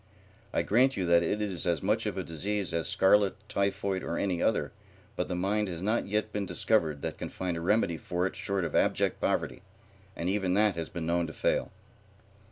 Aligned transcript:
I 0.51 0.63
grant 0.63 0.97
you 0.97 1.05
that 1.05 1.21
it 1.21 1.43
is 1.43 1.67
as 1.67 1.83
much 1.83 2.07
of 2.07 2.17
a 2.17 2.23
disease 2.23 2.73
as 2.73 2.87
scarlet, 2.87 3.35
typhoid, 3.47 4.01
or 4.01 4.17
any 4.17 4.41
other, 4.41 4.71
but 5.15 5.27
the 5.27 5.35
mind 5.35 5.67
has 5.67 5.79
not 5.83 6.07
yet 6.07 6.31
been 6.33 6.47
discovered 6.47 7.03
that 7.03 7.19
can 7.19 7.29
find 7.29 7.55
a 7.55 7.61
remedy 7.61 7.97
for 7.97 8.25
it 8.25 8.35
short 8.35 8.65
of 8.65 8.73
abject 8.73 9.21
poverty, 9.21 9.61
and 10.15 10.27
even 10.27 10.55
that 10.55 10.75
has 10.75 10.89
been 10.89 11.05
known 11.05 11.27
to 11.27 11.33
fail." 11.33 11.71